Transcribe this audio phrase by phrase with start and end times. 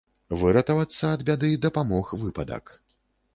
[0.43, 2.75] Выратавацца ад бяды дапамог выпадак.